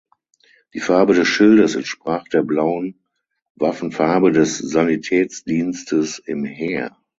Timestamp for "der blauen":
2.27-3.03